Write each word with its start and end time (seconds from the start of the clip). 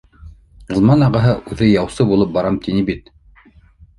Ғилман 0.71 1.03
ағаһы 1.07 1.35
үҙе 1.55 1.67
яусы 1.69 2.07
булып 2.13 2.31
барам 2.39 2.57
тине 2.63 2.83
бит 2.87 3.13